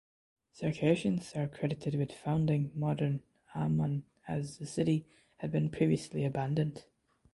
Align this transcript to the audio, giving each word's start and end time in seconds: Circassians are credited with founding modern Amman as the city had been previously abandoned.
Circassians 0.53 1.31
are 1.35 1.47
credited 1.47 1.93
with 1.93 2.11
founding 2.11 2.71
modern 2.73 3.21
Amman 3.53 4.01
as 4.27 4.57
the 4.57 4.65
city 4.65 5.05
had 5.37 5.51
been 5.51 5.69
previously 5.69 6.25
abandoned. 6.25 6.85